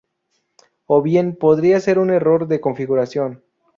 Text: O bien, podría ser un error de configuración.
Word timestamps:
O 0.87 1.03
bien, 1.03 1.35
podría 1.35 1.79
ser 1.79 1.99
un 1.99 2.09
error 2.09 2.47
de 2.47 2.59
configuración. 2.59 3.43